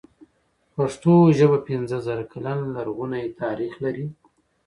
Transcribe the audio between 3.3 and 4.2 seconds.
تاريخ لري.